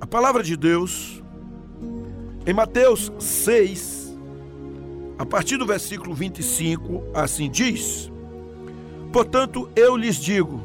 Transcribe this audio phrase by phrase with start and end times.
[0.00, 1.22] A palavra de Deus,
[2.46, 4.16] em Mateus 6,
[5.18, 8.10] a partir do versículo 25, assim diz:
[9.12, 10.58] Portanto, eu lhes digo,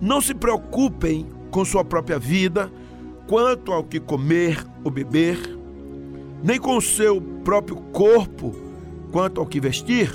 [0.00, 2.70] não se preocupem com sua própria vida,
[3.26, 5.58] quanto ao que comer ou beber,
[6.40, 8.54] nem com o seu próprio corpo,
[9.10, 10.08] quanto ao que vestir.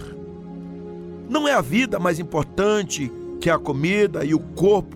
[1.30, 3.12] Não é a vida mais importante
[3.42, 4.96] que a comida e o corpo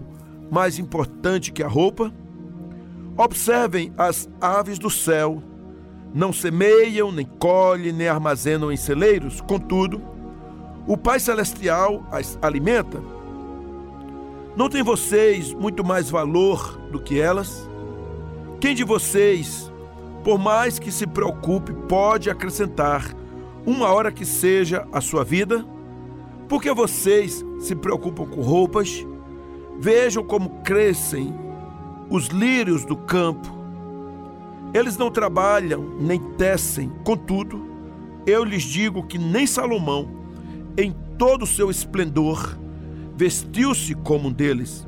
[0.49, 2.13] mais importante que a roupa?
[3.19, 5.43] Observem as aves do céu.
[6.13, 9.41] Não semeiam, nem colhem, nem armazenam em celeiros.
[9.41, 10.01] Contudo,
[10.87, 13.03] o Pai Celestial as alimenta.
[14.55, 17.69] Não tem vocês muito mais valor do que elas?
[18.61, 19.69] Quem de vocês,
[20.23, 23.13] por mais que se preocupe, pode acrescentar
[23.65, 25.65] uma hora que seja a sua vida?
[26.47, 29.05] Porque vocês se preocupam com roupas?
[29.77, 31.48] Vejam como crescem
[32.09, 33.47] os lírios do campo.
[34.73, 37.67] Eles não trabalham nem tecem, contudo,
[38.25, 40.09] eu lhes digo que nem Salomão,
[40.77, 42.57] em todo o seu esplendor,
[43.15, 44.87] vestiu-se como um deles.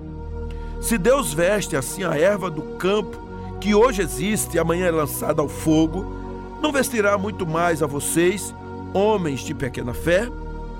[0.80, 3.19] Se Deus veste assim a erva do campo,
[3.59, 6.06] que hoje existe e amanhã é lançada ao fogo,
[6.61, 8.53] não vestirá muito mais a vocês,
[8.94, 10.28] homens de pequena fé?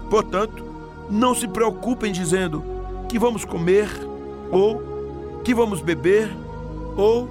[0.10, 0.64] Portanto,
[1.10, 2.64] não se preocupem dizendo
[3.08, 3.90] que vamos comer
[4.52, 4.91] ou
[5.44, 6.32] que vamos beber
[6.96, 7.28] ou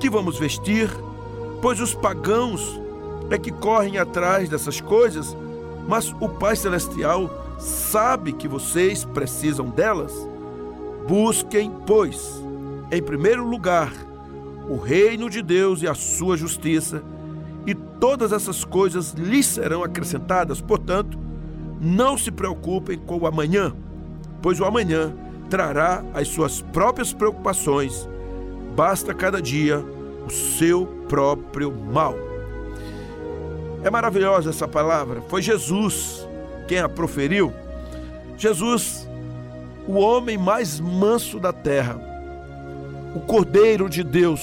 [0.00, 0.90] que vamos vestir,
[1.60, 2.80] pois os pagãos
[3.30, 5.36] é que correm atrás dessas coisas,
[5.88, 10.12] mas o Pai Celestial sabe que vocês precisam delas.
[11.06, 12.42] Busquem, pois,
[12.90, 13.92] em primeiro lugar,
[14.68, 17.02] o reino de Deus e a sua justiça,
[17.66, 20.60] e todas essas coisas lhes serão acrescentadas.
[20.60, 21.18] Portanto,
[21.80, 23.72] não se preocupem com o amanhã,
[24.40, 25.14] pois o amanhã
[25.52, 28.08] trará as suas próprias preocupações.
[28.74, 29.84] Basta cada dia
[30.26, 32.14] o seu próprio mal.
[33.84, 35.20] É maravilhosa essa palavra.
[35.28, 36.26] Foi Jesus
[36.66, 37.52] quem a proferiu.
[38.38, 39.06] Jesus,
[39.86, 42.00] o homem mais manso da terra,
[43.14, 44.40] o Cordeiro de Deus,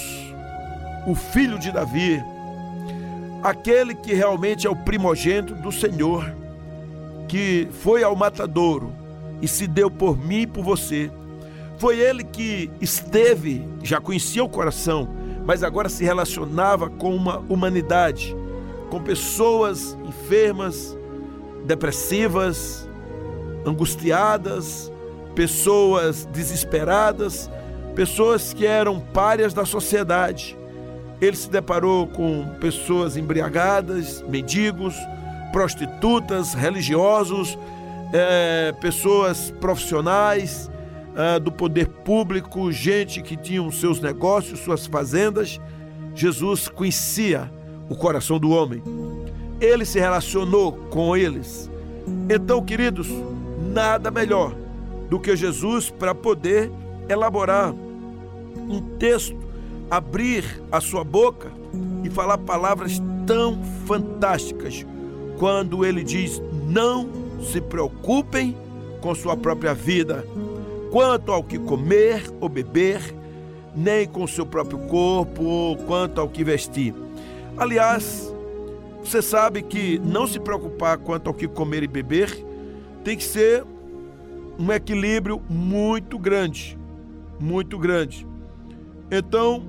[1.08, 2.24] o Filho de Davi,
[3.42, 6.32] aquele que realmente é o primogênito do Senhor,
[7.28, 8.99] que foi ao matadouro,
[9.42, 11.12] e se deu por mim e por você.
[11.78, 15.08] Foi ele que esteve, já conhecia o coração,
[15.46, 18.36] mas agora se relacionava com uma humanidade,
[18.90, 20.98] com pessoas enfermas,
[21.66, 22.88] depressivas,
[23.66, 24.92] angustiadas,
[25.36, 27.50] pessoas desesperadas,
[27.96, 30.58] pessoas que eram párias da sociedade.
[31.22, 34.96] Ele se deparou com pessoas embriagadas, mendigos,
[35.52, 37.58] prostitutas, religiosos,
[38.14, 40.70] é, pessoas profissionais
[41.16, 45.60] é, do poder público, gente que tinha seus negócios, suas fazendas.
[46.16, 47.52] Jesus conhecia
[47.90, 48.82] o coração do homem.
[49.60, 51.70] Ele se relacionou com eles.
[52.30, 53.08] Então, queridos,
[53.74, 54.56] nada melhor
[55.10, 56.72] do que Jesus para poder
[57.08, 59.38] elaborar um texto,
[59.90, 61.52] abrir a sua boca
[62.04, 64.86] e falar palavras tão fantásticas
[65.38, 68.56] quando ele diz: Não se preocupem
[69.02, 70.26] com sua própria vida,
[70.92, 73.02] quanto ao que comer ou beber,
[73.76, 76.94] nem com seu próprio corpo ou quanto ao que vestir.
[77.58, 78.34] Aliás,
[79.04, 82.46] você sabe que não se preocupar quanto ao que comer e beber
[83.04, 83.66] tem que ser
[84.58, 86.78] um equilíbrio muito grande,
[87.40, 88.28] muito grande.
[89.10, 89.66] Então,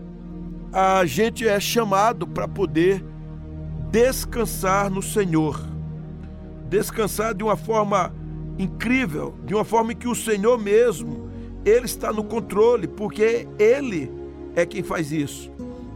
[0.73, 3.05] a gente é chamado para poder
[3.91, 5.70] descansar no Senhor
[6.71, 8.15] descansar de uma forma
[8.57, 11.29] incrível, de uma forma que o Senhor mesmo,
[11.65, 14.11] Ele está no controle, porque Ele
[14.55, 15.51] é quem faz isso.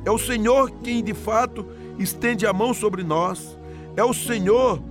[0.05, 1.65] É o Senhor quem de fato
[1.99, 3.57] estende a mão sobre nós.
[3.97, 4.83] É o Senhor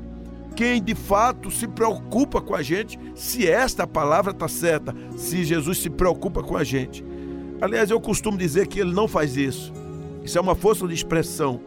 [0.55, 5.79] quem de fato se preocupa com a gente, se esta palavra está certa, se Jesus
[5.79, 7.03] se preocupa com a gente.
[7.59, 9.73] Aliás, eu costumo dizer que ele não faz isso.
[10.23, 11.59] Isso é uma força de expressão.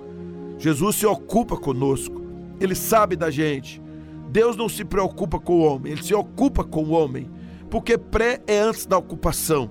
[0.59, 2.23] Jesus se ocupa conosco,
[2.61, 3.83] ele sabe da gente,
[4.37, 7.27] Deus não se preocupa com o homem, ele se ocupa com o homem,
[7.71, 9.71] porque pré é antes da ocupação.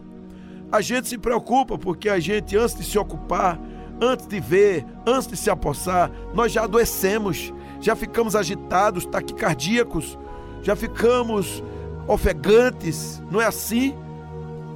[0.71, 3.61] A gente se preocupa porque a gente, antes de se ocupar,
[4.01, 10.17] antes de ver, antes de se apossar, nós já adoecemos, já ficamos agitados, taquicardíacos,
[10.63, 11.63] já ficamos
[12.07, 13.93] ofegantes, não é assim?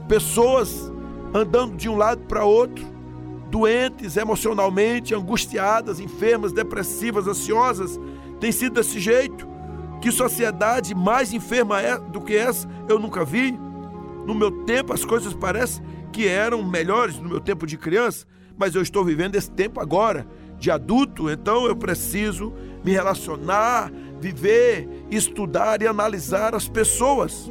[0.08, 0.94] Pessoas
[1.34, 2.86] andando de um lado para outro,
[3.50, 8.00] doentes emocionalmente, angustiadas, enfermas, depressivas, ansiosas,
[8.40, 9.49] tem sido desse jeito.
[10.02, 13.52] Que sociedade mais enferma é do que essa eu nunca vi.
[14.26, 18.26] No meu tempo as coisas parecem que eram melhores no meu tempo de criança,
[18.58, 20.26] mas eu estou vivendo esse tempo agora,
[20.58, 22.54] de adulto, então eu preciso
[22.84, 27.50] me relacionar, viver, estudar e analisar as pessoas.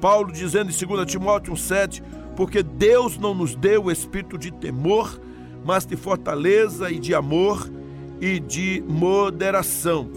[0.00, 2.02] Paulo dizendo em 2 Timóteo 1,7:
[2.36, 5.20] Porque Deus não nos deu o espírito de temor,
[5.64, 7.70] mas de fortaleza e de amor
[8.24, 10.08] e de moderação.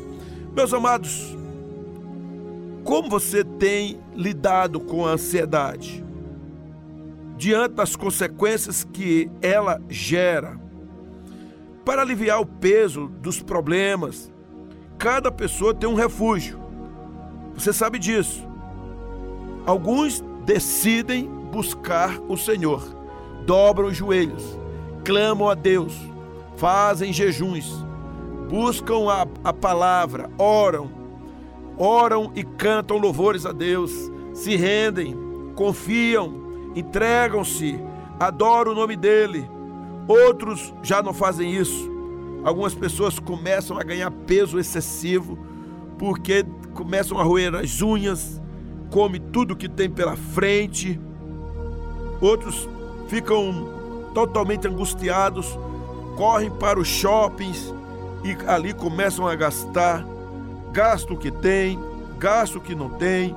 [0.55, 1.35] Meus amados,
[2.85, 6.05] como você tem lidado com a ansiedade?
[7.35, 10.57] Diante das consequências que ela gera.
[11.83, 14.31] Para aliviar o peso dos problemas,
[14.97, 16.57] cada pessoa tem um refúgio.
[17.55, 18.47] Você sabe disso.
[19.65, 22.87] Alguns decidem buscar o Senhor,
[23.45, 24.57] dobram os joelhos,
[25.03, 25.93] clamam a Deus,
[26.55, 27.85] fazem jejuns,
[28.49, 30.89] buscam a, a palavra, oram,
[31.77, 33.91] oram e cantam louvores a Deus,
[34.33, 35.15] se rendem,
[35.55, 37.79] confiam, entregam-se,
[38.19, 39.49] adoram o nome dele.
[40.07, 41.91] Outros já não fazem isso.
[42.43, 45.37] Algumas pessoas começam a ganhar peso excessivo
[45.97, 48.41] porque começam a roer as unhas,
[48.91, 50.99] come tudo que tem pela frente.
[52.21, 52.69] Outros
[53.07, 55.57] ficam totalmente angustiados,
[56.15, 57.73] correm para os shoppings
[58.23, 60.05] e ali começam a gastar
[60.71, 61.79] gasta o que tem,
[62.19, 63.35] gasta o que não tem,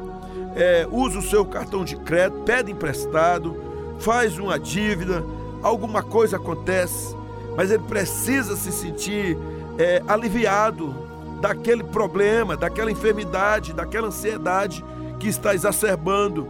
[0.54, 3.56] é, usa o seu cartão de crédito, pede emprestado,
[3.98, 5.24] faz uma dívida,
[5.62, 7.16] alguma coisa acontece,
[7.56, 9.38] mas ele precisa se sentir
[9.78, 10.94] é, aliviado
[11.40, 14.84] daquele problema, daquela enfermidade, daquela ansiedade
[15.18, 16.46] que está exacerbando.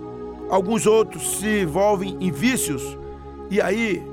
[0.50, 2.98] Alguns outros se envolvem em vícios
[3.48, 4.04] e aí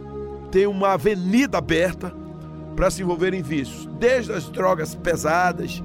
[0.51, 2.13] tem uma avenida aberta
[2.77, 5.83] para se envolver em vícios, desde as drogas pesadas,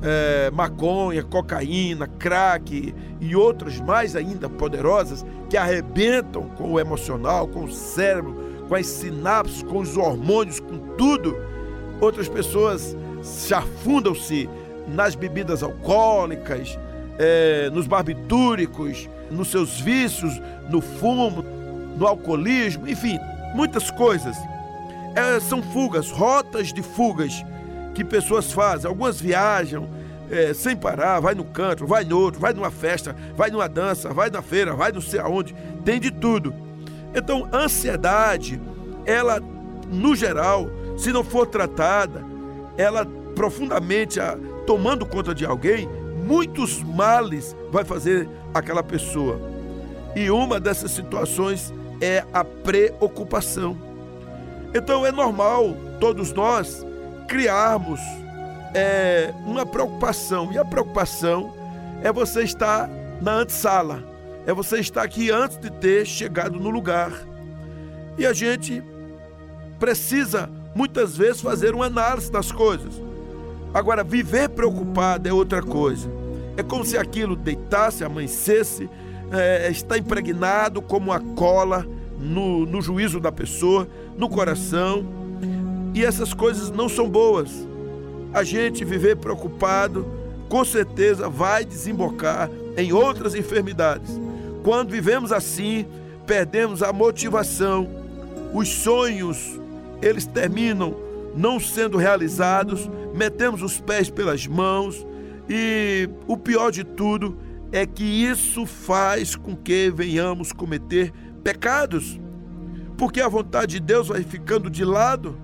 [0.00, 7.64] é, maconha, cocaína, crack e outras mais ainda poderosas que arrebentam com o emocional, com
[7.64, 11.36] o cérebro, com as sinapses, com os hormônios, com tudo.
[12.00, 14.48] Outras pessoas se afundam-se
[14.86, 16.78] nas bebidas alcoólicas,
[17.18, 20.40] é, nos barbitúricos, nos seus vícios,
[20.70, 21.44] no fumo,
[21.98, 23.18] no alcoolismo, enfim,
[23.52, 24.36] muitas coisas.
[25.14, 27.44] É, são fugas, rotas de fugas
[27.94, 28.88] que pessoas fazem.
[28.88, 29.88] Algumas viajam
[30.30, 34.10] é, sem parar, vai no canto, vai no outro, vai numa festa, vai numa dança,
[34.10, 35.54] vai na feira, vai não sei aonde,
[35.84, 36.54] tem de tudo.
[37.14, 38.60] Então, ansiedade,
[39.04, 39.40] ela,
[39.90, 42.24] no geral, se não for tratada,
[42.76, 43.04] ela
[43.34, 45.88] profundamente a, tomando conta de alguém,
[46.24, 49.40] muitos males vai fazer aquela pessoa.
[50.14, 53.76] E uma dessas situações é a preocupação.
[54.74, 56.86] Então é normal todos nós
[57.26, 58.00] criarmos
[58.74, 60.52] é, uma preocupação.
[60.52, 61.52] E a preocupação
[62.02, 62.88] é você estar
[63.20, 64.02] na antessala,
[64.46, 67.12] é você estar aqui antes de ter chegado no lugar.
[68.16, 68.82] E a gente
[69.78, 73.00] precisa muitas vezes fazer uma análise das coisas.
[73.72, 76.08] Agora, viver preocupado é outra coisa.
[76.56, 78.90] É como se aquilo deitasse, amanhecesse,
[79.32, 81.86] é, está impregnado como uma cola
[82.20, 85.20] no, no juízo da pessoa, no coração
[85.94, 87.50] e essas coisas não são boas.
[88.32, 90.06] A gente viver preocupado,
[90.48, 94.20] com certeza vai desembocar em outras enfermidades.
[94.62, 95.86] Quando vivemos assim,
[96.26, 97.88] perdemos a motivação,
[98.52, 99.58] os sonhos,
[100.02, 100.94] eles terminam
[101.34, 105.06] não sendo realizados, metemos os pés pelas mãos
[105.48, 107.36] e o pior de tudo
[107.72, 111.12] é que isso faz com que venhamos cometer
[111.42, 112.20] pecados,
[112.96, 115.36] porque a vontade de Deus vai ficando de lado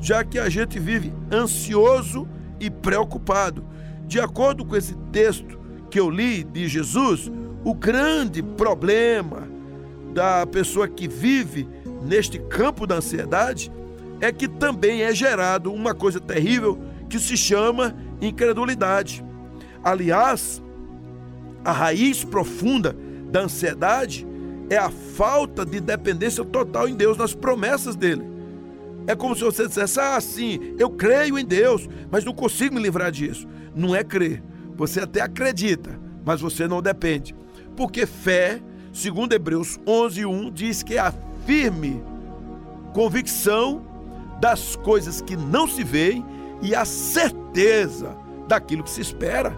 [0.00, 2.26] já que a gente vive ansioso
[2.58, 3.64] e preocupado.
[4.06, 5.58] De acordo com esse texto
[5.90, 7.30] que eu li de Jesus,
[7.62, 9.48] o grande problema
[10.14, 11.68] da pessoa que vive
[12.02, 13.70] neste campo da ansiedade
[14.20, 16.78] é que também é gerado uma coisa terrível
[17.08, 19.24] que se chama incredulidade.
[19.84, 20.62] Aliás,
[21.64, 22.96] a raiz profunda
[23.30, 24.26] da ansiedade
[24.70, 28.24] é a falta de dependência total em Deus, nas promessas dele.
[29.06, 32.80] É como se você dissesse: Ah, sim, eu creio em Deus, mas não consigo me
[32.80, 33.46] livrar disso.
[33.74, 34.42] Não é crer.
[34.76, 37.34] Você até acredita, mas você não depende.
[37.76, 38.62] Porque fé,
[38.92, 41.12] segundo Hebreus 11:1, diz que é a
[41.44, 42.02] firme
[42.92, 43.84] convicção
[44.40, 46.24] das coisas que não se veem
[46.62, 49.56] e a certeza daquilo que se espera.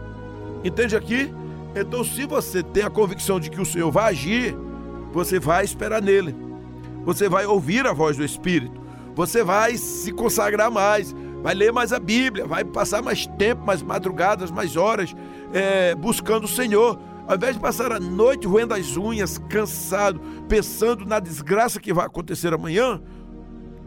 [0.64, 1.32] Entende aqui?
[1.74, 4.56] Então, se você tem a convicção de que o Senhor vai agir,
[5.12, 6.34] você vai esperar nele.
[7.04, 8.82] Você vai ouvir a voz do Espírito
[9.14, 13.82] você vai se consagrar mais, vai ler mais a Bíblia, vai passar mais tempo, mais
[13.82, 15.14] madrugadas, mais horas
[15.52, 16.98] é, buscando o Senhor.
[17.26, 22.06] ao invés de passar a noite roendo as unhas, cansado, pensando na desgraça que vai
[22.06, 23.00] acontecer amanhã,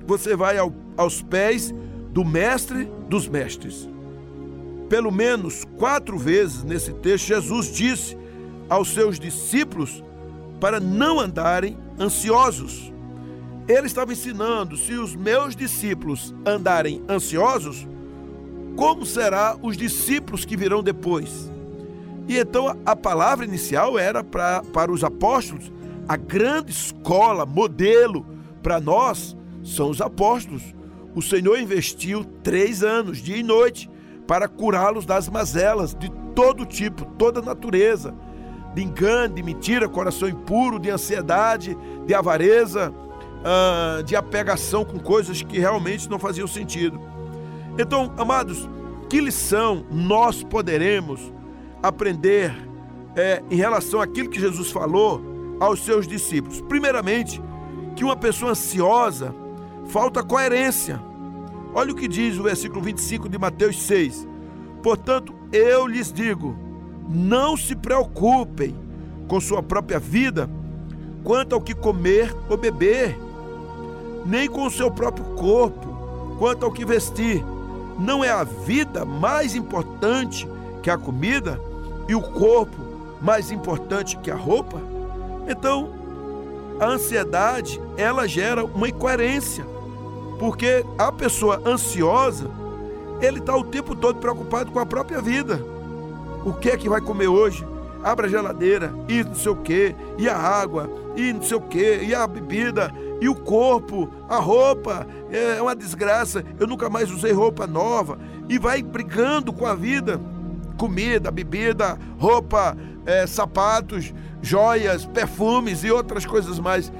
[0.06, 1.74] você vai ao, aos pés
[2.12, 3.90] do mestre dos mestres.
[4.88, 8.18] Pelo menos quatro vezes nesse texto, Jesus disse
[8.70, 10.04] aos seus discípulos
[10.60, 12.92] para não andarem ansiosos.
[13.68, 17.88] Ele estava ensinando: se os meus discípulos andarem ansiosos,
[18.76, 21.52] como será os discípulos que virão depois?
[22.28, 25.72] E então a palavra inicial era pra, para os apóstolos,
[26.08, 28.26] a grande escola, modelo
[28.62, 30.62] para nós são os apóstolos.
[31.16, 33.90] O Senhor investiu três anos, dia e noite,
[34.28, 38.14] para curá-los das mazelas de todo tipo, toda natureza,
[38.76, 42.94] de engano, de mentira, coração impuro, de ansiedade, de avareza,
[43.44, 47.00] ah, de apegação com coisas que realmente não faziam sentido.
[47.80, 48.70] Então, amados,
[49.10, 51.32] que lição nós poderemos
[51.82, 52.54] aprender
[53.16, 55.22] é, em relação àquilo que Jesus falou
[55.60, 56.60] aos seus discípulos?
[56.62, 57.42] Primeiramente,
[57.96, 59.34] que uma pessoa ansiosa
[59.88, 61.02] falta coerência.
[61.74, 64.28] Olha o que diz o versículo 25 de Mateus 6.
[64.84, 66.65] Portanto, eu lhes digo:
[67.08, 68.76] não se preocupem
[69.28, 70.50] com sua própria vida
[71.24, 73.18] quanto ao que comer ou beber,
[74.26, 77.44] nem com o seu próprio corpo quanto ao que vestir.
[77.98, 80.48] Não é a vida mais importante
[80.84, 81.60] que a comida
[82.08, 82.78] e o corpo
[83.22, 84.80] mais importante que a roupa?
[85.48, 85.90] Então,
[86.80, 89.66] a ansiedade, ela gera uma incoerência.
[90.38, 92.50] Porque a pessoa ansiosa,
[93.22, 95.75] ele está o tempo todo preocupado com a própria vida.
[96.46, 97.68] O que é que vai comer hoje?
[98.04, 101.62] Abre a geladeira, e não sei o que, e a água, e não sei o
[101.62, 106.46] que, e a bebida, e o corpo, a roupa, é uma desgraça.
[106.60, 108.20] Eu nunca mais usei roupa nova.
[108.48, 110.22] E vai brigando com a vida.
[110.78, 116.92] Comida, bebida, roupa, é, sapatos, joias, perfumes e outras coisas mais.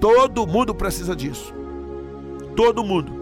[0.00, 1.52] Todo mundo precisa disso.
[2.54, 3.12] Todo mundo.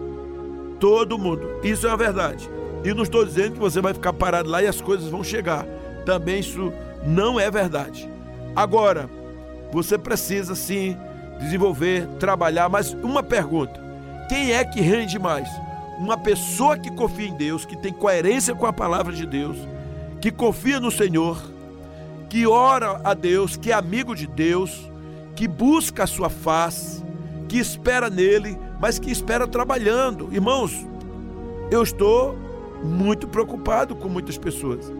[0.79, 1.59] Todo mundo.
[1.63, 2.49] Isso é a verdade.
[2.83, 5.65] E não estou dizendo que você vai ficar parado lá e as coisas vão chegar.
[6.05, 6.73] Também isso
[7.05, 8.09] não é verdade.
[8.55, 9.09] Agora,
[9.71, 10.97] você precisa sim
[11.39, 13.79] desenvolver, trabalhar, mas uma pergunta:
[14.29, 15.47] quem é que rende mais?
[15.97, 19.57] Uma pessoa que confia em Deus, que tem coerência com a palavra de Deus,
[20.19, 21.41] que confia no Senhor,
[22.29, 24.89] que ora a Deus, que é amigo de Deus,
[25.35, 27.03] que busca a sua face,
[27.47, 30.29] que espera nele, mas que espera trabalhando.
[30.33, 30.85] Irmãos,
[31.71, 32.35] eu estou
[32.83, 34.91] muito preocupado com muitas pessoas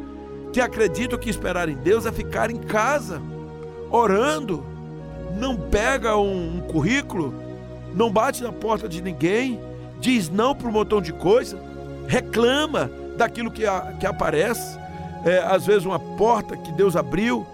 [0.53, 3.19] que acreditam que esperar em Deus é ficar em casa,
[3.89, 4.63] orando,
[5.35, 7.33] não pega um, um currículo,
[7.95, 9.59] não bate na porta de ninguém,
[9.99, 11.59] diz não para um montão de coisa,
[12.07, 14.77] reclama daquilo que, a, que aparece,
[15.25, 17.47] é, às vezes uma porta que Deus abriu,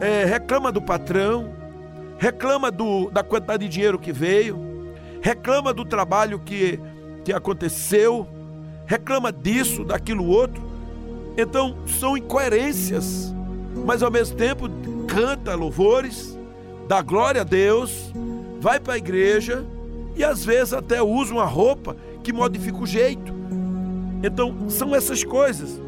[0.00, 1.50] é, reclama do patrão,
[2.18, 6.78] reclama do, da quantidade de dinheiro que veio, reclama do trabalho que,
[7.24, 8.28] que aconteceu,
[8.86, 10.62] reclama disso, daquilo outro.
[11.36, 13.34] Então são incoerências,
[13.84, 14.68] mas ao mesmo tempo
[15.08, 16.38] canta louvores,
[16.88, 18.12] dá glória a Deus,
[18.60, 19.64] vai para a igreja
[20.16, 23.32] e às vezes até usa uma roupa que modifica o jeito.
[24.22, 25.80] Então são essas coisas.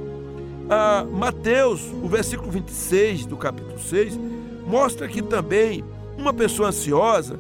[0.69, 4.19] Ah, Mateus, o versículo 26 do capítulo 6,
[4.67, 5.85] mostra que também
[6.19, 7.39] uma pessoa ansiosa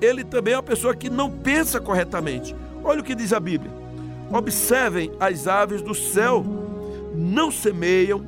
[0.00, 2.54] ele também é uma pessoa que não pensa corretamente.
[2.84, 3.70] Olha o que diz a Bíblia:
[4.30, 6.44] Observem as aves do céu,
[7.14, 8.26] não semeiam,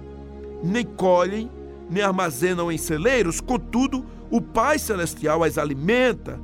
[0.63, 1.51] nem colhem,
[1.91, 6.41] nem armazenam em celeiros, contudo, o Pai Celestial as alimenta.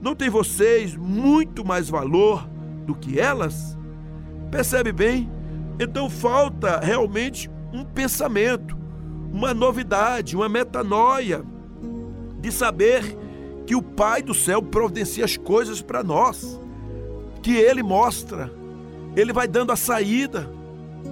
[0.00, 2.48] Não tem vocês muito mais valor
[2.86, 3.76] do que elas?
[4.50, 5.30] Percebe bem?
[5.80, 8.76] Então falta realmente um pensamento,
[9.32, 11.42] uma novidade, uma metanoia
[12.38, 13.16] de saber
[13.66, 16.60] que o Pai do céu providencia as coisas para nós,
[17.42, 18.52] que Ele mostra,
[19.16, 20.48] Ele vai dando a saída.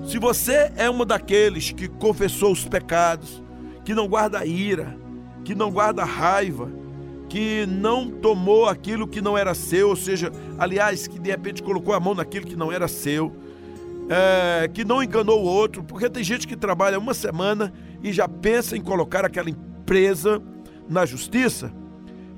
[0.07, 3.43] Se você é um daqueles que confessou os pecados,
[3.85, 4.97] que não guarda ira,
[5.45, 6.71] que não guarda raiva,
[7.29, 11.95] que não tomou aquilo que não era seu, ou seja, aliás, que de repente colocou
[11.95, 13.35] a mão naquilo que não era seu,
[14.09, 18.29] é, que não enganou o outro, porque tem gente que trabalha uma semana e já
[18.29, 20.43] pensa em colocar aquela empresa
[20.89, 21.73] na justiça.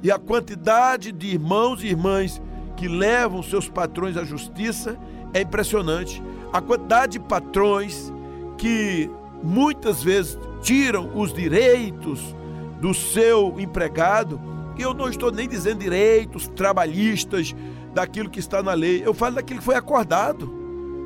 [0.02, 2.42] E a quantidade de irmãos e irmãs
[2.76, 4.98] que levam seus patrões à justiça
[5.32, 6.22] é impressionante.
[6.52, 8.12] A quantidade de patrões
[8.58, 9.10] que
[9.42, 12.34] muitas vezes tiram os direitos
[12.80, 14.40] do seu empregado,
[14.76, 17.54] e eu não estou nem dizendo direitos trabalhistas
[17.94, 20.52] daquilo que está na lei, eu falo daquilo que foi acordado,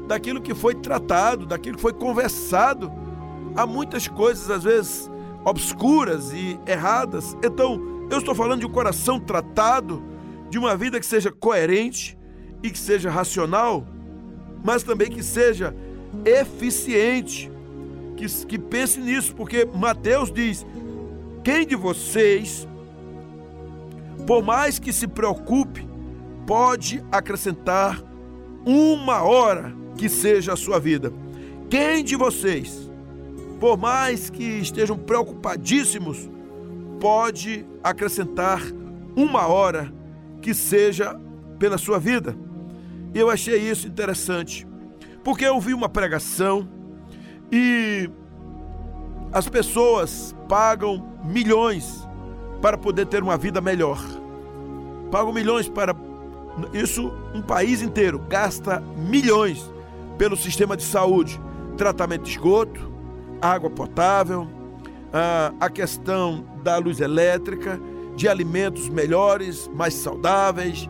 [0.06, 2.92] daquilo que foi tratado, daquilo que foi conversado.
[3.56, 5.10] Há muitas coisas, às vezes,
[5.44, 7.36] obscuras e erradas.
[7.42, 7.80] Então,
[8.10, 10.02] eu estou falando de um coração tratado,
[10.48, 12.16] de uma vida que seja coerente
[12.62, 13.86] e que seja racional,
[14.66, 15.72] mas também que seja
[16.24, 17.48] eficiente.
[18.16, 20.66] Que, que pense nisso, porque Mateus diz:
[21.44, 22.66] quem de vocês,
[24.26, 25.86] por mais que se preocupe,
[26.44, 28.02] pode acrescentar
[28.66, 31.12] uma hora que seja a sua vida?
[31.70, 32.90] Quem de vocês,
[33.60, 36.28] por mais que estejam preocupadíssimos,
[36.98, 38.60] pode acrescentar
[39.14, 39.92] uma hora
[40.42, 41.16] que seja
[41.56, 42.45] pela sua vida?
[43.14, 44.66] E eu achei isso interessante,
[45.24, 46.68] porque eu vi uma pregação
[47.50, 48.10] e
[49.32, 52.06] as pessoas pagam milhões
[52.60, 53.98] para poder ter uma vida melhor.
[55.10, 55.94] Pagam milhões para
[56.72, 59.70] isso um país inteiro gasta milhões
[60.16, 61.40] pelo sistema de saúde,
[61.76, 62.90] tratamento de esgoto,
[63.40, 64.48] água potável,
[65.60, 67.80] a questão da luz elétrica,
[68.16, 70.88] de alimentos melhores, mais saudáveis,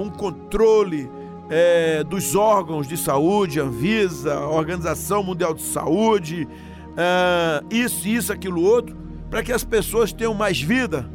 [0.00, 1.08] um controle
[1.50, 6.48] é, dos órgãos de saúde, Anvisa, Organização Mundial de Saúde,
[6.96, 8.96] é, isso, isso, aquilo, outro,
[9.28, 11.10] para que as pessoas tenham mais vida,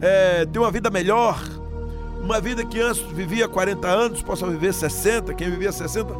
[0.00, 1.42] é, tenham uma vida melhor,
[2.22, 6.14] uma vida que antes vivia 40 anos, possa viver 60, quem vivia 60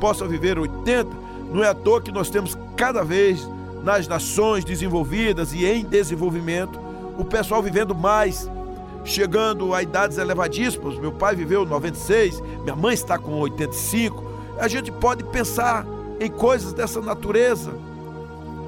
[0.00, 1.08] possa viver 80.
[1.52, 3.46] Não é à toa que nós temos cada vez
[3.84, 6.80] nas nações desenvolvidas e em desenvolvimento
[7.18, 8.50] o pessoal vivendo mais
[9.04, 10.98] chegando a idades elevadíssimas.
[10.98, 14.24] Meu pai viveu 96, minha mãe está com 85.
[14.58, 15.86] A gente pode pensar
[16.20, 17.72] em coisas dessa natureza.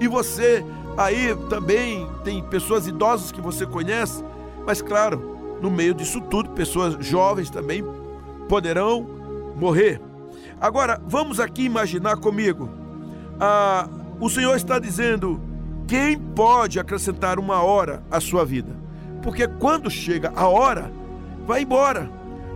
[0.01, 0.65] E você
[0.97, 4.23] aí também tem pessoas idosas que você conhece,
[4.67, 7.85] mas claro, no meio disso tudo, pessoas jovens também
[8.49, 9.07] poderão
[9.57, 10.01] morrer.
[10.61, 12.69] Agora, vamos aqui imaginar comigo.
[13.39, 13.89] Ah,
[14.21, 15.41] o Senhor está dizendo:
[15.87, 18.86] quem pode acrescentar uma hora à sua vida?
[19.27, 20.89] Porque quando chega a hora,
[21.45, 22.09] vai embora.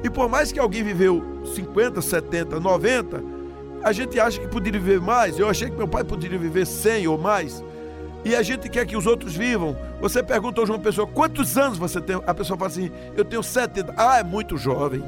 [0.04, 3.24] E por mais que alguém viveu 50, 70, 90,
[3.82, 5.36] a gente acha que poderia viver mais.
[5.36, 7.60] Eu achei que meu pai poderia viver 100 ou mais.
[8.24, 9.76] E a gente quer que os outros vivam.
[10.00, 12.22] Você pergunta hoje uma pessoa, quantos anos você tem?
[12.24, 13.92] A pessoa fala assim, eu tenho 70.
[13.96, 15.02] Ah, é muito jovem.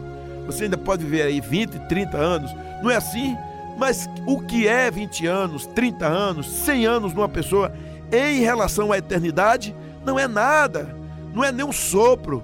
[0.46, 2.50] Você ainda pode viver aí 20, 30 anos.
[2.82, 3.36] Não é assim?
[3.78, 7.72] Mas o que é 20 anos, 30 anos, 100 anos numa pessoa
[8.10, 9.76] em relação à eternidade?
[10.04, 11.00] Não é nada
[11.32, 12.42] não é nem um sopro,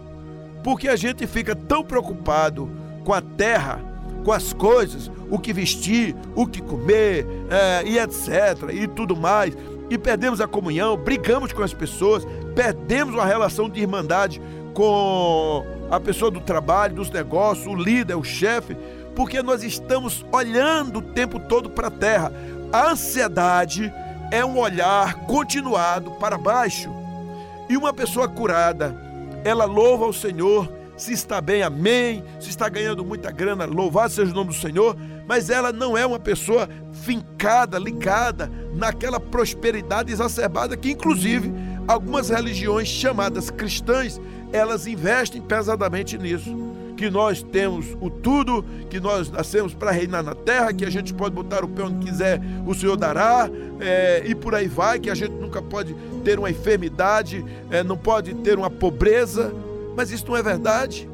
[0.62, 2.70] porque a gente fica tão preocupado
[3.05, 3.81] com a terra,
[4.24, 8.72] com as coisas, o que vestir, o que comer, é, e etc.
[8.72, 9.57] e tudo mais.
[9.90, 14.40] E perdemos a comunhão, brigamos com as pessoas, perdemos a relação de irmandade
[14.74, 18.77] com a pessoa do trabalho, dos negócios, o líder, o chefe,
[19.16, 22.33] porque nós estamos olhando o tempo todo para a terra.
[22.72, 23.92] A ansiedade
[24.31, 26.97] é um olhar continuado para baixo.
[27.68, 28.96] E uma pessoa curada,
[29.44, 34.33] ela louva ao Senhor, se está bem, amém, se está ganhando muita grana, louvado seja
[34.33, 40.76] o nome do Senhor, mas ela não é uma pessoa fincada, ligada naquela prosperidade exacerbada
[40.76, 41.52] que, inclusive,
[41.87, 44.20] algumas religiões chamadas cristãs,
[44.52, 50.34] elas investem pesadamente nisso que nós temos o tudo, que nós nascemos para reinar na
[50.34, 54.34] terra, que a gente pode botar o pé onde quiser, o Senhor dará, é, e
[54.34, 58.58] por aí vai, que a gente nunca pode ter uma enfermidade, é, não pode ter
[58.58, 59.54] uma pobreza,
[59.96, 61.08] mas isso não é verdade.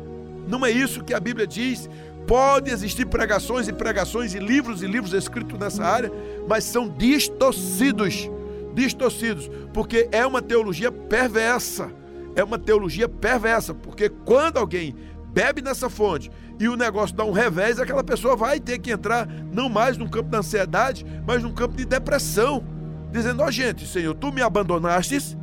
[0.49, 1.89] Não é isso que a Bíblia diz.
[2.27, 6.11] Pode existir pregações e pregações e livros e livros escritos nessa área,
[6.49, 8.31] mas são distorcidos,
[8.73, 11.91] distorcidos, porque é uma teologia perversa.
[12.35, 14.97] É uma teologia perversa, porque quando alguém
[15.35, 19.29] bebe nessa fonte e o negócio dá um revés, aquela pessoa vai ter que entrar
[19.53, 22.65] não mais num campo da ansiedade, mas num campo de depressão,
[23.11, 25.37] dizendo: Ó, oh, gente, Senhor, tu me abandonastes.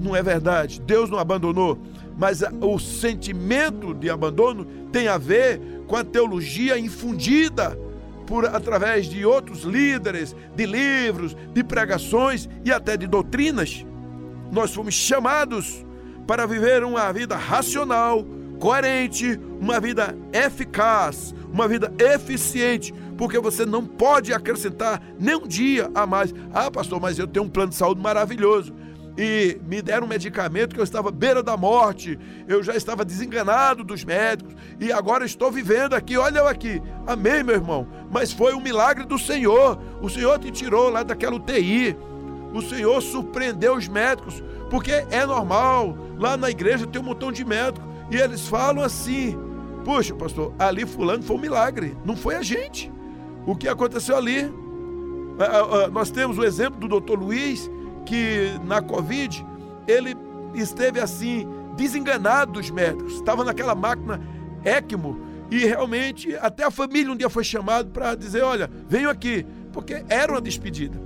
[0.00, 1.80] Não é verdade, Deus não abandonou,
[2.16, 7.78] mas o sentimento de abandono tem a ver com a teologia infundida
[8.26, 13.84] por através de outros líderes, de livros, de pregações e até de doutrinas.
[14.50, 15.84] Nós fomos chamados
[16.26, 18.24] para viver uma vida racional,
[18.64, 25.90] coerente, uma vida eficaz, uma vida eficiente, porque você não pode acrescentar nem um dia
[25.94, 26.34] a mais.
[26.50, 28.74] Ah, pastor, mas eu tenho um plano de saúde maravilhoso.
[29.18, 33.04] E me deram um medicamento que eu estava à beira da morte, eu já estava
[33.04, 36.16] desenganado dos médicos e agora estou vivendo aqui.
[36.16, 37.86] Olha eu aqui, amém, meu irmão.
[38.10, 39.78] Mas foi um milagre do Senhor.
[40.00, 41.94] O Senhor te tirou lá daquela UTI.
[42.54, 45.98] O Senhor surpreendeu os médicos, porque é normal.
[46.18, 49.36] Lá na igreja tem um montão de médicos e eles falam assim:
[49.84, 52.90] Puxa, pastor, ali fulano foi um milagre, não foi a gente.
[53.46, 54.50] O que aconteceu ali?
[55.92, 57.70] Nós temos o exemplo do doutor Luiz,
[58.06, 59.44] que na Covid
[59.86, 60.16] ele
[60.54, 64.20] esteve assim, desenganado dos médicos, estava naquela máquina
[64.64, 65.18] ECMO
[65.50, 70.04] e realmente até a família um dia foi chamado para dizer: olha, venham aqui, porque
[70.08, 70.98] era uma despedida.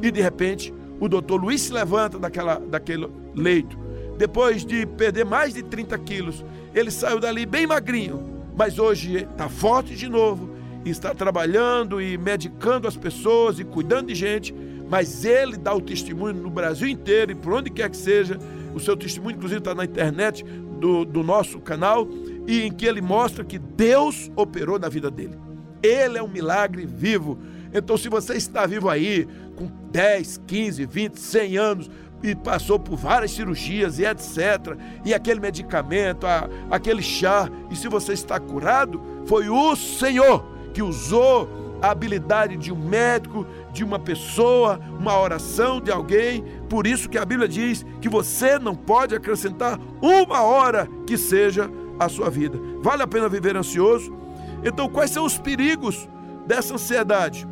[0.00, 3.78] E de repente o doutor Luiz se levanta daquela, daquele leito.
[4.18, 6.44] Depois de perder mais de 30 quilos,
[6.74, 8.22] ele saiu dali bem magrinho,
[8.56, 10.50] mas hoje está forte de novo,
[10.84, 14.54] está trabalhando e medicando as pessoas e cuidando de gente,
[14.88, 18.38] mas ele dá o testemunho no Brasil inteiro e por onde quer que seja.
[18.74, 20.44] O seu testemunho, inclusive, está na internet
[20.82, 22.08] do, do nosso canal,
[22.46, 25.38] e em que ele mostra que Deus operou na vida dele.
[25.80, 27.38] Ele é um milagre vivo.
[27.72, 31.90] Então, se você está vivo aí, com 10, 15, 20, 100 anos,
[32.22, 34.76] e passou por várias cirurgias e etc.
[35.04, 40.82] E aquele medicamento, a, aquele chá, e se você está curado, foi o Senhor que
[40.82, 41.48] usou
[41.82, 46.44] a habilidade de um médico, de uma pessoa, uma oração de alguém.
[46.68, 51.68] Por isso que a Bíblia diz que você não pode acrescentar uma hora que seja
[51.98, 52.58] a sua vida.
[52.80, 54.16] Vale a pena viver ansioso?
[54.64, 56.08] Então, quais são os perigos
[56.46, 57.48] dessa ansiedade?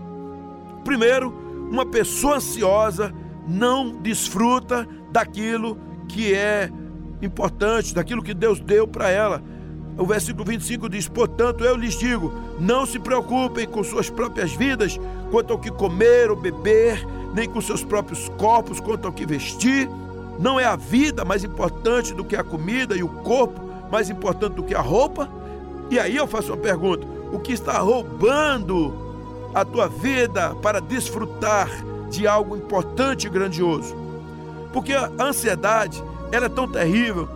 [0.85, 1.35] Primeiro,
[1.71, 3.13] uma pessoa ansiosa
[3.47, 6.71] não desfruta daquilo que é
[7.23, 9.43] importante, daquilo que Deus deu para ela.
[9.97, 14.99] O versículo 25 diz: Portanto, eu lhes digo: não se preocupem com suas próprias vidas,
[15.31, 19.89] quanto ao que comer ou beber, nem com seus próprios corpos, quanto ao que vestir.
[20.39, 24.55] Não é a vida mais importante do que a comida e o corpo mais importante
[24.55, 25.29] do que a roupa?
[25.91, 28.95] E aí eu faço uma pergunta: o que está roubando
[29.55, 31.69] a tua vida para desfrutar
[32.11, 33.97] de algo importante e grandioso.
[34.73, 37.29] Porque a ansiedade, ela é tão terrível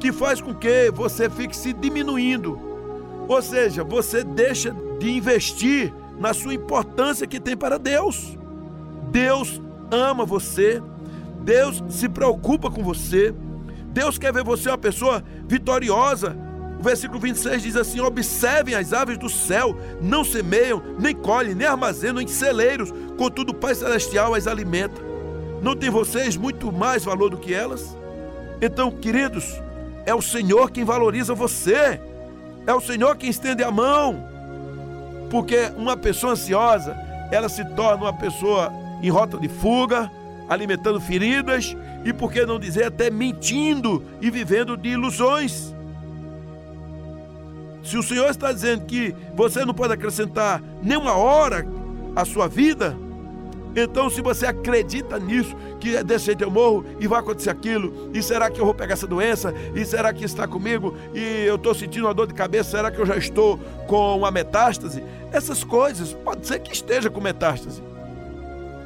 [0.00, 2.58] que faz com que você fique se diminuindo.
[3.28, 8.36] Ou seja, você deixa de investir na sua importância que tem para Deus.
[9.10, 10.82] Deus ama você,
[11.40, 13.34] Deus se preocupa com você,
[13.88, 16.36] Deus quer ver você uma pessoa vitoriosa,
[16.80, 21.64] o versículo 26 diz assim: Observem as aves do céu, não semeiam, nem colhem, nem
[21.64, 25.00] armazenam em celeiros, contudo o Pai Celestial as alimenta.
[25.62, 27.96] Não tem vocês muito mais valor do que elas?
[28.60, 29.60] Então, queridos,
[30.04, 32.00] é o Senhor quem valoriza você,
[32.66, 34.24] é o Senhor quem estende a mão,
[35.30, 36.96] porque uma pessoa ansiosa,
[37.30, 38.72] ela se torna uma pessoa
[39.02, 40.10] em rota de fuga,
[40.48, 45.74] alimentando feridas e, por que não dizer, até mentindo e vivendo de ilusões.
[47.82, 51.66] Se o Senhor está dizendo que você não pode acrescentar nenhuma hora
[52.14, 52.96] à sua vida,
[53.74, 58.10] então se você acredita nisso, que é desse jeito eu morro e vai acontecer aquilo,
[58.12, 59.54] e será que eu vou pegar essa doença?
[59.74, 60.94] E será que está comigo?
[61.14, 64.30] E eu estou sentindo uma dor de cabeça, será que eu já estou com uma
[64.30, 65.02] metástase?
[65.32, 67.82] Essas coisas, pode ser que esteja com metástase.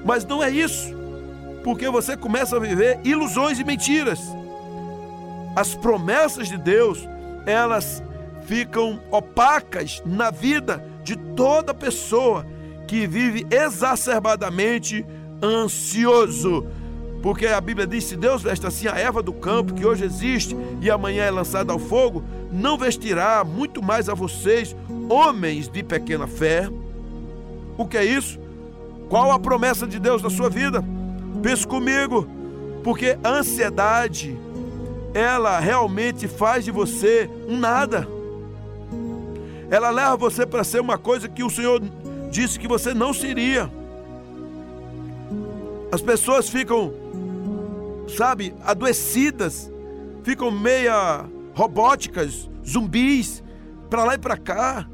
[0.05, 0.95] Mas não é isso,
[1.65, 4.21] porque você começa a viver ilusões e mentiras.
[5.57, 7.09] As promessas de Deus,
[7.45, 8.03] elas
[8.47, 12.47] ficam opacas na vida de toda pessoa
[12.87, 15.05] que vive exacerbadamente
[15.43, 16.67] ansioso.
[17.23, 20.57] Porque a Bíblia diz: se Deus veste assim a erva do campo, que hoje existe
[20.81, 22.23] e amanhã é lançada ao fogo,
[22.53, 24.77] não vestirá muito mais a vocês,
[25.09, 26.69] homens de pequena fé.
[27.77, 28.39] O que é isso?
[29.09, 30.83] Qual a promessa de Deus na sua vida?
[31.43, 32.27] Pense comigo,
[32.83, 34.37] porque a ansiedade,
[35.13, 38.17] ela realmente faz de você um nada
[39.71, 41.83] ela leva você para ser uma coisa que o Senhor
[42.31, 43.71] disse que você não seria.
[45.91, 46.93] As pessoas ficam,
[48.17, 49.71] sabe, adoecidas,
[50.23, 53.43] ficam meia robóticas, zumbis,
[53.89, 54.87] para lá e para cá,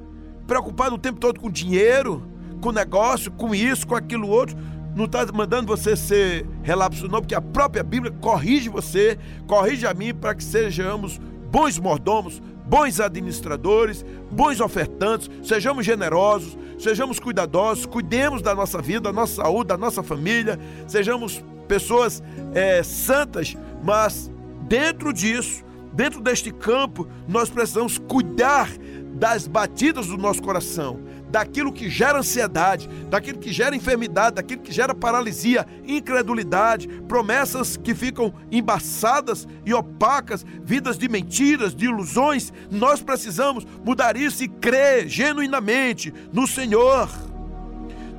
[0.46, 2.22] preocupado o tempo todo com dinheiro,
[2.60, 4.56] com negócio, com isso, com aquilo outro.
[4.94, 9.94] Não está mandando você ser relapso, não, porque a própria Bíblia corrige você, corrige a
[9.94, 11.18] mim para que sejamos
[11.50, 19.12] bons mordomos, bons administradores, bons ofertantes, sejamos generosos, sejamos cuidadosos, cuidemos da nossa vida, da
[19.12, 22.22] nossa saúde, da nossa família, sejamos pessoas
[22.54, 24.30] é, santas, mas
[24.62, 28.68] dentro disso, dentro deste campo, nós precisamos cuidar
[29.14, 30.98] das batidas do nosso coração,
[31.32, 37.94] daquilo que gera ansiedade, daquilo que gera enfermidade, daquilo que gera paralisia, incredulidade, promessas que
[37.94, 42.52] ficam embaçadas e opacas, vidas de mentiras, de ilusões.
[42.70, 47.31] Nós precisamos mudar isso e crer genuinamente no Senhor.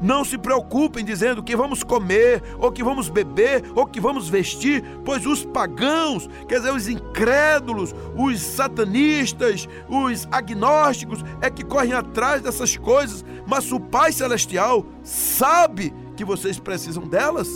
[0.03, 4.83] Não se preocupem dizendo que vamos comer, ou que vamos beber, ou que vamos vestir,
[5.05, 12.41] pois os pagãos, quer dizer, os incrédulos, os satanistas, os agnósticos, é que correm atrás
[12.41, 17.47] dessas coisas, mas o Pai Celestial sabe que vocês precisam delas.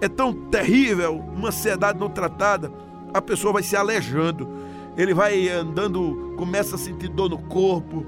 [0.00, 2.70] é tão terrível, uma ansiedade não tratada,
[3.12, 4.48] a pessoa vai se alejando.
[4.96, 8.04] Ele vai andando, começa a sentir dor no corpo,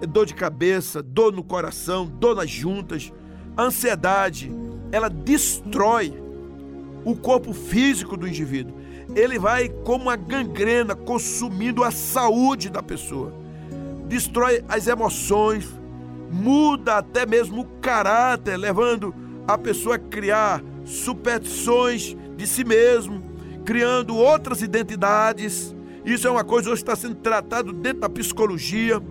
[0.00, 3.12] dor de cabeça, dor no coração, dor nas juntas.
[3.56, 4.52] A ansiedade,
[4.92, 6.12] ela destrói
[7.04, 8.74] o corpo físico do indivíduo.
[9.14, 13.32] Ele vai como uma gangrena consumindo a saúde da pessoa.
[14.08, 15.68] Destrói as emoções,
[16.30, 19.14] muda até mesmo o caráter, levando
[19.46, 23.22] a pessoa a criar superstições de si mesmo,
[23.64, 25.75] criando outras identidades.
[26.06, 29.02] Isso é uma coisa hoje está sendo tratado dentro da psicologia.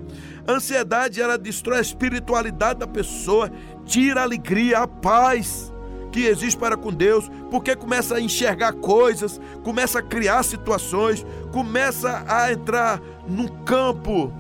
[0.47, 3.51] A ansiedade ela destrói a espiritualidade da pessoa,
[3.85, 5.73] tira a alegria, a paz
[6.09, 12.23] que existe para com Deus, porque começa a enxergar coisas, começa a criar situações, começa
[12.25, 14.31] a entrar num campo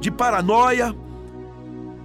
[0.00, 0.92] de paranoia,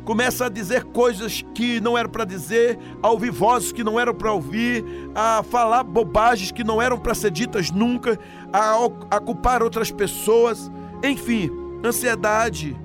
[0.06, 4.14] começa a dizer coisas que não eram para dizer, a ouvir vozes que não eram
[4.14, 8.18] para ouvir, a falar bobagens que não eram para ser ditas nunca,
[8.54, 8.76] a,
[9.10, 10.72] a culpar outras pessoas.
[11.04, 11.50] Enfim,
[11.84, 12.78] ansiedade,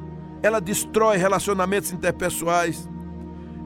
[0.43, 2.89] ela destrói relacionamentos interpessoais,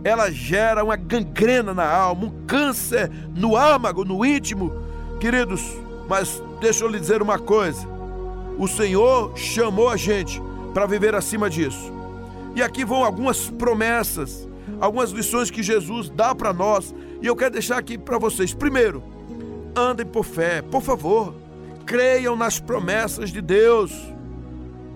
[0.03, 4.73] ela gera uma gangrena na alma, um câncer no âmago, no íntimo.
[5.21, 5.63] Queridos,
[6.09, 7.89] mas deixa eu lhe dizer uma coisa:
[8.59, 10.43] o Senhor chamou a gente
[10.75, 11.94] para viver acima disso.
[12.55, 14.49] E aqui vão algumas promessas,
[14.81, 16.95] algumas lições que Jesus dá para nós.
[17.21, 18.55] E eu quero deixar aqui para vocês.
[18.55, 19.03] Primeiro,
[19.77, 21.35] andem por fé, por favor.
[21.85, 23.93] Creiam nas promessas de Deus.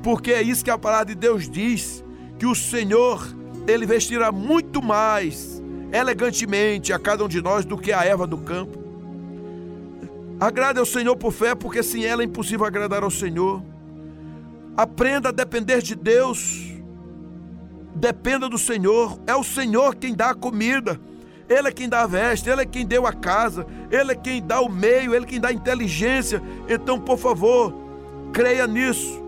[0.03, 2.05] Porque é isso que a palavra de Deus diz,
[2.39, 3.27] que o Senhor,
[3.67, 5.61] ele vestirá muito mais
[5.93, 8.79] elegantemente a cada um de nós do que a erva do campo.
[10.39, 13.61] Agrade ao Senhor por fé, porque sem ela é impossível agradar ao Senhor.
[14.77, 16.68] Aprenda a depender de Deus
[17.99, 20.99] dependa do Senhor, é o Senhor quem dá a comida.
[21.49, 24.43] Ele é quem dá a veste, Ele é quem deu a casa, Ele é quem
[24.43, 26.43] dá o meio, Ele é quem dá a inteligência.
[26.69, 27.75] Então, por favor,
[28.33, 29.23] creia nisso.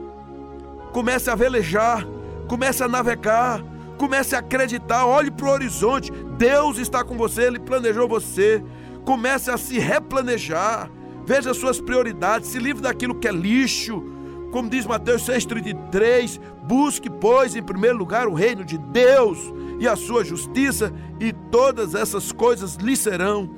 [0.92, 2.06] Comece a velejar,
[2.46, 3.64] comece a navegar,
[3.96, 6.12] comece a acreditar, olhe para o horizonte.
[6.36, 8.62] Deus está com você, Ele planejou você.
[9.04, 10.90] Comece a se replanejar.
[11.24, 14.04] Veja as suas prioridades, se livre daquilo que é lixo.
[14.52, 19.38] Como diz Mateus 6,33, Busque, pois, em primeiro lugar o reino de Deus
[19.80, 23.50] e a sua justiça, e todas essas coisas lhe serão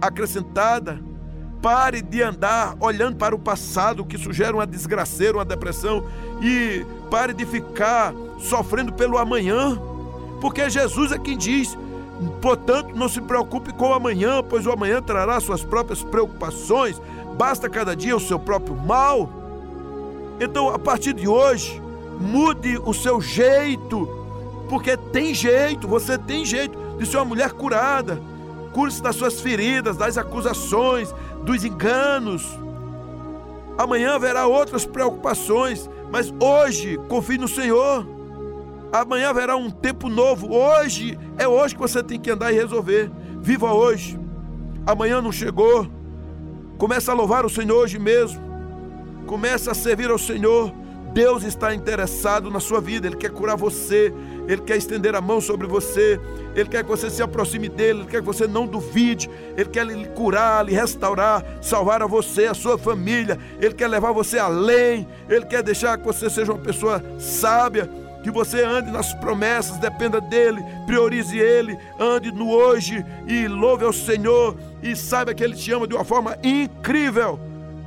[0.00, 0.96] acrescentadas.
[1.60, 6.06] Pare de andar olhando para o passado, que sugere uma desgraceira, uma depressão,
[6.40, 9.76] e pare de ficar sofrendo pelo amanhã,
[10.40, 11.76] porque Jesus é quem diz:
[12.40, 17.02] portanto, não se preocupe com o amanhã, pois o amanhã trará suas próprias preocupações,
[17.36, 19.28] basta cada dia o seu próprio mal.
[20.38, 21.82] Então, a partir de hoje,
[22.20, 24.06] mude o seu jeito,
[24.68, 28.20] porque tem jeito, você tem jeito de ser uma mulher curada.
[28.72, 32.46] Cure-se das suas feridas, das acusações, dos enganos.
[33.76, 38.06] Amanhã haverá outras preocupações, mas hoje confie no Senhor.
[38.92, 40.52] Amanhã haverá um tempo novo.
[40.52, 43.10] Hoje é hoje que você tem que andar e resolver.
[43.40, 44.18] Viva hoje.
[44.86, 45.86] Amanhã não chegou.
[46.76, 48.40] Começa a louvar o Senhor hoje mesmo.
[49.26, 50.72] Começa a servir ao Senhor.
[51.12, 54.12] Deus está interessado na sua vida, Ele quer curar você,
[54.46, 56.20] Ele quer estender a mão sobre você,
[56.54, 59.86] Ele quer que você se aproxime dele, Ele quer que você não duvide, Ele quer
[59.86, 65.06] lhe curar, lhe restaurar, salvar a você, a sua família, Ele quer levar você além,
[65.28, 67.90] Ele quer deixar que você seja uma pessoa sábia,
[68.22, 73.92] que você ande nas promessas, dependa dele, priorize ele, ande no hoje e louve ao
[73.92, 77.40] Senhor e saiba que Ele te ama de uma forma incrível.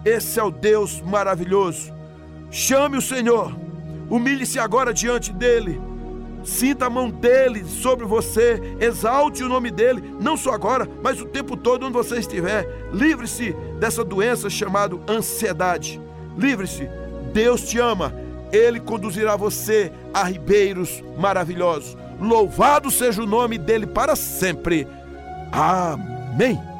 [0.03, 1.93] Esse é o Deus maravilhoso.
[2.53, 3.51] Chame o Senhor,
[4.11, 5.81] humilhe-se agora diante dele,
[6.43, 11.25] sinta a mão dele sobre você, exalte o nome dele, não só agora, mas o
[11.25, 12.67] tempo todo onde você estiver.
[12.93, 15.99] Livre-se dessa doença chamada ansiedade.
[16.37, 16.87] Livre-se,
[17.33, 18.13] Deus te ama,
[18.51, 21.97] ele conduzirá você a ribeiros maravilhosos.
[22.21, 24.87] Louvado seja o nome dele para sempre.
[25.51, 26.72] Amém.